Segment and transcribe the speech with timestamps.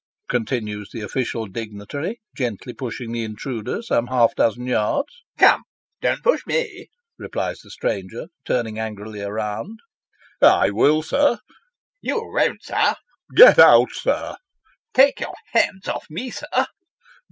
[0.27, 5.61] continues the official dignitary, gently pushing the intruder some half dozen yards." Come,
[6.01, 6.87] don't push me,"
[7.19, 9.77] replies the stranger, turning angrily round."
[10.41, 11.37] I will, sir.""
[12.01, 12.95] You won't, sir."'
[13.37, 14.37] Go out, sir."'
[14.95, 16.65] Take your hands off me, sir."